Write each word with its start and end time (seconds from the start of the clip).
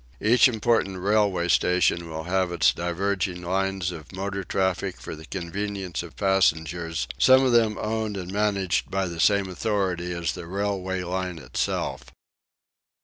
Each 0.19 0.47
important 0.47 0.97
railway 0.99 1.47
station 1.49 2.09
will 2.09 2.23
have 2.23 2.51
its 2.51 2.73
diverging 2.73 3.43
lines 3.43 3.91
of 3.91 4.11
motor 4.11 4.43
traffic 4.43 4.99
for 4.99 5.15
the 5.15 5.27
convenience 5.27 6.01
of 6.01 6.15
passengers, 6.15 7.07
some 7.19 7.45
of 7.45 7.51
them 7.51 7.77
owned 7.79 8.17
and 8.17 8.31
managed 8.33 8.89
by 8.89 9.07
the 9.07 9.19
same 9.19 9.47
authority 9.47 10.11
as 10.11 10.31
the 10.33 10.47
railway 10.47 11.03
line 11.03 11.37
itself. 11.37 12.05